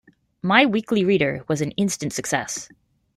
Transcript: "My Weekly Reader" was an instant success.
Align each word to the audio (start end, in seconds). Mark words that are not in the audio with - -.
"My 0.41 0.65
Weekly 0.65 1.05
Reader" 1.05 1.43
was 1.47 1.61
an 1.61 1.69
instant 1.77 2.11
success. 2.11 2.67